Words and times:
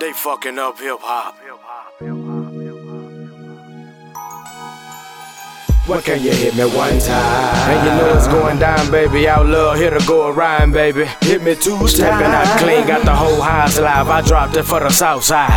They 0.00 0.12
fucking 0.12 0.60
up 0.60 0.78
hip 0.78 0.98
hop. 1.00 1.36
What 5.90 6.04
can 6.04 6.22
you 6.22 6.30
hit 6.30 6.54
me 6.54 6.62
one 6.66 7.00
time? 7.00 7.70
And 7.70 7.84
you 7.84 7.92
know 7.96 8.16
it's 8.16 8.28
going 8.28 8.60
down, 8.60 8.92
baby. 8.92 9.26
Out 9.26 9.46
love, 9.46 9.76
here 9.76 9.90
to 9.90 10.06
go 10.06 10.28
around, 10.28 10.70
baby. 10.70 11.06
Hit 11.20 11.42
me 11.42 11.56
two 11.56 11.76
times. 11.78 11.94
Stepping 11.94 12.30
out 12.30 12.58
clean, 12.60 12.86
got 12.86 13.04
the 13.04 13.12
whole 13.12 13.40
house 13.40 13.76
live. 13.76 14.06
I 14.08 14.20
dropped 14.20 14.56
it 14.56 14.62
for 14.62 14.78
the 14.78 14.90
south 14.90 15.24
side. 15.24 15.50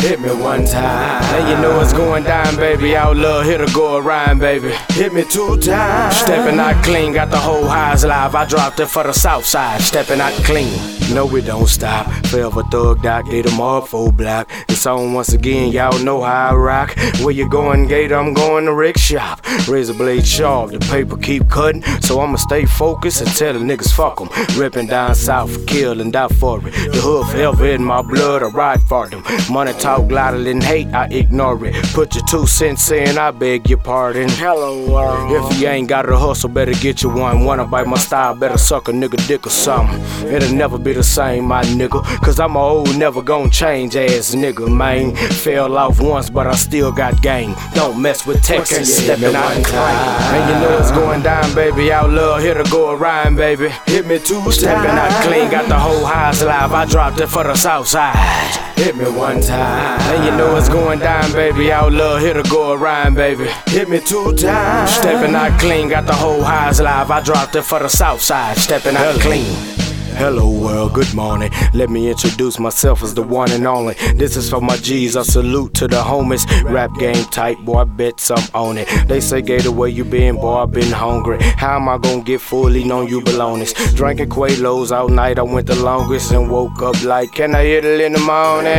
Hit 0.00 0.20
me 0.20 0.30
one 0.30 0.64
time. 0.64 1.22
And 1.34 1.48
you 1.48 1.56
know 1.62 1.80
it's 1.80 1.92
going 1.92 2.24
down, 2.24 2.56
baby. 2.56 2.96
Out 2.96 3.16
love, 3.16 3.44
here 3.44 3.64
to 3.64 3.72
go 3.72 3.98
around, 3.98 4.40
baby. 4.40 4.72
Hit 4.90 5.12
me 5.14 5.22
two 5.22 5.56
times. 5.58 6.16
Stepping 6.16 6.58
out 6.58 6.82
clean, 6.84 7.12
got 7.12 7.30
the 7.30 7.38
whole 7.38 7.68
house 7.68 8.04
live. 8.04 8.34
I 8.34 8.46
dropped 8.46 8.80
it 8.80 8.86
for 8.86 9.04
the 9.04 9.12
south 9.12 9.44
side. 9.44 9.80
Stepping 9.80 10.20
out 10.20 10.32
clean. 10.42 10.76
No, 11.14 11.24
we 11.24 11.40
don't 11.40 11.68
stop. 11.68 12.06
Forever 12.26 12.62
thug 12.64 13.02
doc, 13.02 13.30
get 13.30 13.46
them 13.46 13.60
up, 13.60 13.88
full 13.88 14.12
block. 14.12 14.50
It's 14.68 14.84
on 14.86 15.14
once 15.14 15.32
again, 15.32 15.72
y'all 15.72 15.98
know 16.00 16.22
how 16.22 16.50
I 16.50 16.54
rock. 16.54 16.96
Where 17.20 17.30
you 17.30 17.48
going, 17.48 17.86
Gator? 17.88 18.16
I'm 18.16 18.34
going 18.34 18.66
to 18.66 18.74
Rick 18.74 18.98
Shop. 18.98 19.40
Razor 19.68 19.94
blade 19.94 20.26
sharp, 20.26 20.70
the 20.70 20.78
paper 20.78 21.16
keep 21.16 21.48
cutting. 21.50 21.82
So 22.00 22.20
I'ma 22.20 22.36
stay 22.36 22.64
focused 22.64 23.20
and 23.20 23.30
tell 23.30 23.52
the 23.52 23.58
niggas 23.58 23.92
fuck 23.92 24.18
them. 24.18 24.28
Ripping 24.58 24.86
down 24.86 25.14
south 25.14 25.52
for 25.52 25.64
kill 25.66 26.00
and 26.00 26.12
die 26.12 26.28
for 26.28 26.58
it. 26.66 26.72
The 26.72 27.00
hood 27.00 27.26
forever 27.26 27.66
in 27.66 27.84
my 27.84 28.00
blood, 28.00 28.42
I 28.42 28.46
ride 28.46 28.82
for 28.82 29.08
them. 29.08 29.22
Money 29.50 29.72
talk 29.74 30.10
louder 30.10 30.42
than 30.42 30.60
hate, 30.62 30.88
I 30.94 31.06
ignore 31.08 31.62
it. 31.66 31.74
Put 31.92 32.14
your 32.14 32.24
two 32.24 32.46
cents 32.46 32.90
in, 32.90 33.18
I 33.18 33.30
beg 33.30 33.68
your 33.68 33.78
pardon. 33.78 34.28
Hello 34.30 34.90
world. 34.90 35.52
If 35.52 35.60
you 35.60 35.68
ain't 35.68 35.88
got 35.88 36.08
a 36.08 36.16
hustle, 36.16 36.48
better 36.48 36.72
get 36.72 37.02
you 37.02 37.10
one. 37.10 37.44
Wanna 37.44 37.66
bite 37.66 37.86
my 37.86 37.98
style, 37.98 38.34
better 38.34 38.58
suck 38.58 38.88
a 38.88 38.92
nigga 38.92 39.26
dick 39.28 39.46
or 39.46 39.50
something. 39.50 40.00
It'll 40.32 40.54
never 40.54 40.78
be 40.78 40.94
the 40.94 41.02
same, 41.02 41.44
my 41.44 41.62
nigga. 41.62 42.02
Cause 42.22 42.40
I'm 42.40 42.56
a 42.56 42.58
old, 42.58 42.96
never 42.96 43.20
gon' 43.20 43.50
change 43.50 43.96
ass 43.96 44.34
nigga, 44.34 44.74
man. 44.74 45.14
Fell 45.14 45.76
off 45.76 46.00
once, 46.00 46.30
but 46.30 46.46
I 46.46 46.54
still 46.54 46.90
got 46.90 47.20
game. 47.20 47.54
Don't 47.74 48.00
mess 48.00 48.26
with 48.26 48.42
Texas, 48.42 49.04
stepping 49.04 49.34
out 49.34 49.57
and 49.58 49.66
climb. 49.66 50.34
And 50.34 50.44
you 50.50 50.56
know 50.60 50.78
it's 50.78 50.90
going 50.90 51.22
down, 51.22 51.54
baby. 51.54 51.92
Out 51.92 52.10
love, 52.10 52.40
here 52.40 52.54
to 52.54 52.64
go 52.70 52.92
around, 52.92 53.36
baby. 53.36 53.68
Hit 53.86 54.06
me 54.06 54.18
two 54.18 54.40
times. 54.40 54.56
Stepping 54.56 54.90
out 54.90 55.24
clean, 55.24 55.50
got 55.50 55.68
the 55.68 55.78
whole 55.78 56.04
house 56.04 56.42
live. 56.42 56.72
I 56.72 56.84
dropped 56.84 57.20
it 57.20 57.26
for 57.26 57.44
the 57.44 57.54
south 57.54 57.88
side. 57.88 58.56
Hit 58.76 58.96
me 58.96 59.10
one 59.10 59.40
time. 59.40 60.00
And 60.12 60.24
you 60.24 60.30
know 60.30 60.56
it's 60.56 60.68
going 60.68 61.00
down, 61.00 61.32
baby. 61.32 61.72
Out 61.72 61.92
love, 61.92 62.20
here 62.20 62.34
to 62.34 62.48
go 62.48 62.72
around, 62.72 63.14
baby. 63.14 63.48
Hit 63.66 63.88
me 63.88 64.00
two 64.00 64.32
times. 64.34 64.90
Stepping 64.90 65.34
out 65.34 65.58
clean, 65.60 65.88
got 65.88 66.06
the 66.06 66.14
whole 66.14 66.42
house 66.42 66.80
live. 66.80 67.10
I 67.10 67.20
dropped 67.20 67.56
it 67.56 67.62
for 67.62 67.80
the 67.80 67.88
south 67.88 68.20
side. 68.20 68.56
Stepping 68.56 68.96
out 68.96 69.20
clean. 69.20 69.77
Hello 70.16 70.50
world, 70.50 70.94
good 70.94 71.12
morning. 71.14 71.50
Let 71.74 71.90
me 71.90 72.10
introduce 72.10 72.58
myself 72.58 73.02
as 73.02 73.14
the 73.14 73.22
one 73.22 73.50
and 73.52 73.66
only. 73.66 73.94
This 74.14 74.36
is 74.36 74.50
for 74.50 74.60
my 74.60 74.76
G's. 74.76 75.16
I 75.16 75.22
salute 75.22 75.74
to 75.74 75.86
the 75.86 76.02
homies. 76.02 76.44
Rap 76.64 76.90
game 76.98 77.24
tight, 77.26 77.58
boy. 77.64 77.78
I 77.78 77.84
bet 77.84 78.18
some 78.18 78.42
on 78.52 78.78
it. 78.78 78.88
They 79.06 79.20
say, 79.20 79.42
Gator, 79.42 79.70
where 79.70 79.88
you 79.88 80.04
been, 80.04 80.36
boy? 80.36 80.62
I 80.62 80.66
been 80.66 80.90
hungry. 80.90 81.38
How 81.40 81.76
am 81.76 81.88
I 81.88 81.98
gonna 81.98 82.22
get 82.22 82.40
fully 82.40 82.90
on 82.90 83.06
you 83.06 83.20
baloney? 83.20 83.68
Drinking 83.94 84.28
Quaaludes 84.28 84.90
all 84.90 85.08
night. 85.08 85.38
I 85.38 85.42
went 85.42 85.66
the 85.66 85.76
longest 85.76 86.32
and 86.32 86.50
woke 86.50 86.82
up 86.82 87.02
like, 87.04 87.32
Can 87.32 87.54
I 87.54 87.64
hit 87.64 87.84
it 87.84 88.00
in 88.00 88.12
the 88.12 88.20
morning? 88.20 88.72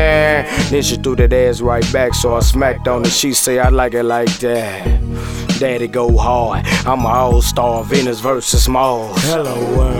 Then 0.69 0.81
she 0.81 0.97
threw 0.97 1.15
that 1.17 1.31
ass 1.31 1.61
right 1.61 1.85
back, 1.93 2.13
so 2.15 2.35
I 2.35 2.41
smacked 2.41 2.87
on 2.87 3.03
it. 3.03 3.11
She 3.11 3.33
say, 3.33 3.59
I 3.59 3.69
like 3.69 3.93
it 3.93 4.03
like 4.03 4.31
that. 4.39 4.85
Daddy 5.59 5.87
go 5.87 6.17
hard. 6.17 6.65
I'm 6.85 6.99
an 6.99 7.05
all 7.05 7.41
star. 7.41 7.83
Venus 7.83 8.19
versus 8.19 8.67
Mars. 8.69 9.21
Hello 9.23 9.77
world 9.77 9.98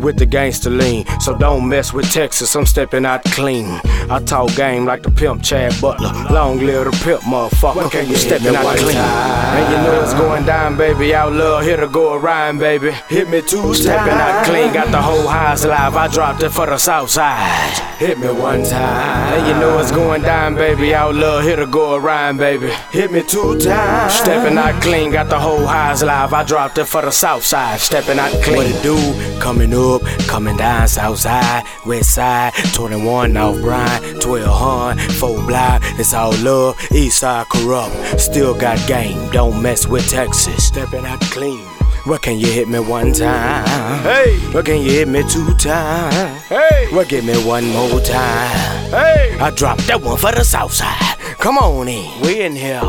with 0.00 0.18
the 0.18 0.26
gangster 0.26 0.70
lean. 0.70 1.04
So 1.20 1.36
don't 1.36 1.68
mess 1.68 1.92
with 1.92 2.10
Texas, 2.10 2.54
I'm 2.54 2.66
stepping 2.66 3.04
out 3.04 3.24
clean. 3.24 3.66
I 4.10 4.20
talk 4.24 4.54
game 4.54 4.84
like 4.84 5.02
the 5.02 5.10
pimp 5.10 5.42
Chad 5.42 5.74
Butler. 5.80 6.12
Long 6.32 6.58
live 6.58 6.84
the 6.86 7.04
pimp, 7.04 7.22
motherfucker. 7.22 7.90
Can 7.90 8.08
you 8.08 8.16
stepping 8.16 8.54
out 8.54 8.76
clean? 8.76 8.94
Time. 8.94 9.58
And 9.58 9.72
you 9.72 9.78
know 9.82 10.02
it's 10.02 10.14
going 10.14 10.44
down, 10.46 10.76
baby. 10.76 11.14
Out 11.14 11.32
love, 11.32 11.64
here 11.64 11.76
to 11.76 11.88
go 11.88 12.14
around, 12.14 12.58
baby. 12.58 12.92
Hit 13.08 13.28
me 13.28 13.42
two 13.42 13.74
stepping 13.74 14.14
out 14.14 14.44
clean. 14.46 14.72
Got 14.72 14.90
the 14.90 15.00
whole 15.00 15.26
house 15.26 15.64
live. 15.64 15.94
I 15.94 16.08
dropped 16.08 16.42
it 16.42 16.50
for 16.50 16.66
the 16.66 16.78
south 16.78 17.10
side. 17.10 17.78
Hit 17.98 18.18
me 18.18 18.28
one 18.28 18.62
time. 18.64 19.34
And 19.34 19.46
you 19.46 19.54
know 19.54 19.78
it's 19.78 19.90
going 19.90 20.22
down, 20.22 20.54
baby. 20.54 20.94
Out 20.94 21.14
love, 21.14 21.42
here 21.42 21.56
to 21.56 21.66
go 21.66 21.96
around, 21.96 22.38
baby. 22.38 22.70
Hit 22.92 23.10
me 23.10 23.22
two 23.22 23.58
times. 23.58 24.14
Stepping 24.14 24.56
out 24.56 24.80
clean. 24.82 25.10
Got 25.10 25.28
the 25.28 25.38
whole 25.38 25.66
house 25.66 26.02
live. 26.02 26.32
I 26.32 26.44
dropped 26.44 26.78
it 26.78 26.84
for 26.84 27.02
the 27.02 27.10
south 27.10 27.44
side. 27.44 27.80
Stepping 27.80 28.18
out 28.18 28.30
clean. 28.42 28.56
What 28.56 28.66
it 28.66 28.82
do? 28.82 29.40
Coming 29.40 29.74
up 29.74 29.97
coming 30.26 30.56
down 30.56 30.88
south 30.88 31.18
side, 31.18 31.64
west 31.86 32.14
side, 32.14 32.52
21 32.74 33.36
off 33.36 33.60
Bryan, 33.60 34.20
12 34.20 34.46
hun, 34.46 34.98
4 34.98 35.46
block, 35.46 35.82
it's 35.98 36.14
all 36.14 36.36
love, 36.38 36.76
east 36.92 37.18
side 37.18 37.46
corrupt, 37.50 38.20
still 38.20 38.58
got 38.58 38.78
game, 38.88 39.30
don't 39.30 39.62
mess 39.62 39.86
with 39.86 40.08
Texas, 40.08 40.66
stepping 40.66 41.04
out 41.04 41.20
clean. 41.22 41.64
What 42.04 42.22
can 42.22 42.38
you 42.38 42.46
hit 42.46 42.68
me 42.68 42.78
one 42.80 43.12
time? 43.12 43.66
Hey! 44.02 44.38
What 44.52 44.64
can 44.64 44.80
you 44.80 44.90
hit 44.90 45.08
me 45.08 45.22
two 45.28 45.52
times? 45.54 46.42
Hey! 46.44 46.88
What 46.90 47.08
give 47.08 47.24
me 47.24 47.34
one 47.44 47.66
more 47.68 48.00
time? 48.00 48.90
Hey! 48.90 49.36
I 49.38 49.50
dropped 49.50 49.86
that 49.88 50.00
one 50.00 50.16
for 50.16 50.32
the 50.32 50.42
south 50.42 50.72
side. 50.72 51.18
Come 51.38 51.58
on 51.58 51.86
in, 51.88 52.20
we 52.22 52.40
in 52.40 52.56
here. 52.56 52.80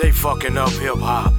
They 0.00 0.12
fucking 0.12 0.56
up 0.56 0.70
hip 0.70 0.98
hop. 0.98 1.32